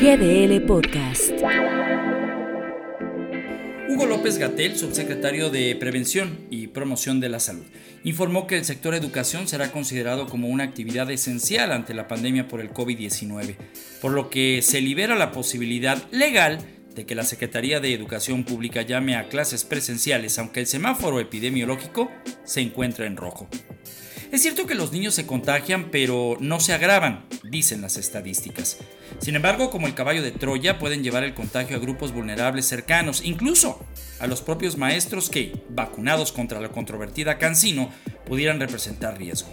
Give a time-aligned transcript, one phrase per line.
[0.00, 1.30] GDL Podcast.
[3.90, 7.66] Hugo López Gatel, subsecretario de Prevención y Promoción de la Salud,
[8.02, 12.62] informó que el sector educación será considerado como una actividad esencial ante la pandemia por
[12.62, 13.56] el COVID-19,
[14.00, 16.60] por lo que se libera la posibilidad legal
[16.94, 22.10] de que la Secretaría de Educación Pública llame a clases presenciales aunque el semáforo epidemiológico
[22.44, 23.50] se encuentra en rojo.
[24.30, 28.78] Es cierto que los niños se contagian, pero no se agravan, dicen las estadísticas.
[29.18, 33.24] Sin embargo, como el caballo de Troya, pueden llevar el contagio a grupos vulnerables cercanos,
[33.24, 33.84] incluso
[34.20, 37.90] a los propios maestros que, vacunados contra la controvertida Cancino,
[38.24, 39.48] pudieran representar riesgo.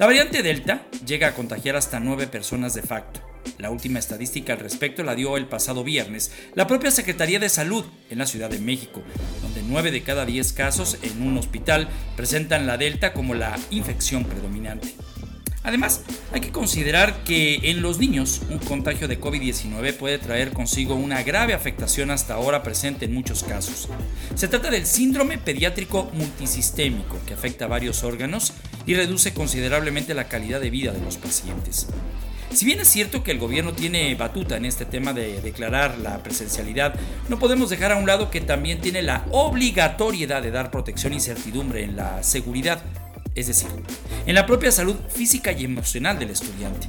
[0.00, 3.31] La variante Delta llega a contagiar hasta nueve personas de facto.
[3.62, 7.84] La última estadística al respecto la dio el pasado viernes la propia Secretaría de Salud
[8.10, 9.04] en la Ciudad de México,
[9.40, 14.24] donde 9 de cada 10 casos en un hospital presentan la Delta como la infección
[14.24, 14.88] predominante.
[15.62, 16.02] Además,
[16.32, 21.22] hay que considerar que en los niños un contagio de COVID-19 puede traer consigo una
[21.22, 23.88] grave afectación hasta ahora presente en muchos casos.
[24.34, 28.54] Se trata del síndrome pediátrico multisistémico que afecta a varios órganos
[28.86, 31.86] y reduce considerablemente la calidad de vida de los pacientes.
[32.54, 36.22] Si bien es cierto que el gobierno tiene batuta en este tema de declarar la
[36.22, 36.94] presencialidad,
[37.30, 41.20] no podemos dejar a un lado que también tiene la obligatoriedad de dar protección y
[41.20, 42.82] certidumbre en la seguridad,
[43.34, 43.68] es decir,
[44.26, 46.88] en la propia salud física y emocional del estudiante.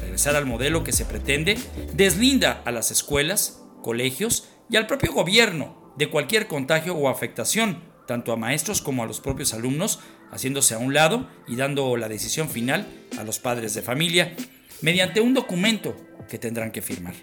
[0.00, 1.58] Regresar al modelo que se pretende
[1.92, 8.32] deslinda a las escuelas, colegios y al propio gobierno de cualquier contagio o afectación, tanto
[8.32, 10.00] a maestros como a los propios alumnos,
[10.32, 14.34] haciéndose a un lado y dando la decisión final a los padres de familia
[14.84, 15.96] mediante un documento
[16.28, 17.14] que tendrán que firmar.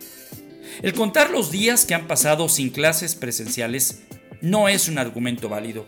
[0.82, 4.02] El contar los días que han pasado sin clases presenciales
[4.42, 5.86] no es un argumento válido,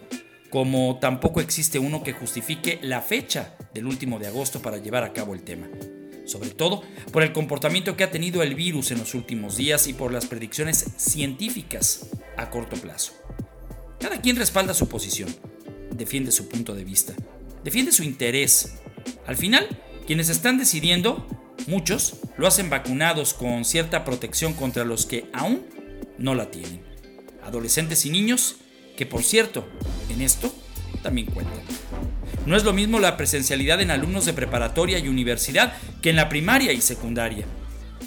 [0.52, 5.14] como tampoco existe uno que justifique la fecha del último de agosto para llevar a
[5.14, 5.68] cabo el tema,
[6.26, 9.94] sobre todo por el comportamiento que ha tenido el virus en los últimos días y
[9.94, 12.08] por las predicciones científicas
[12.38, 13.14] a corto plazo.
[14.00, 15.36] Cada quien respalda su posición,
[15.90, 17.14] defiende su punto de vista,
[17.64, 18.76] defiende su interés.
[19.26, 19.68] Al final,
[20.06, 25.66] quienes están decidiendo Muchos lo hacen vacunados con cierta protección contra los que aún
[26.18, 26.82] no la tienen.
[27.44, 28.58] Adolescentes y niños
[28.98, 29.68] que, por cierto,
[30.10, 30.54] en esto
[31.02, 31.60] también cuentan.
[32.46, 36.30] No es lo mismo la presencialidad en alumnos de preparatoria y universidad que en la
[36.30, 37.46] primaria y secundaria.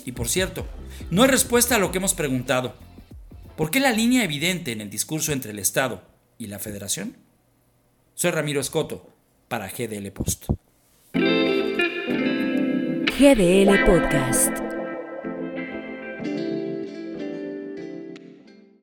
[0.05, 0.67] Y por cierto,
[1.11, 2.75] no es respuesta a lo que hemos preguntado.
[3.57, 6.03] ¿Por qué la línea evidente en el discurso entre el Estado
[6.37, 7.17] y la Federación?
[8.15, 9.15] Soy Ramiro Escoto
[9.49, 10.47] para GDL Post.
[13.17, 14.66] GDL Podcast.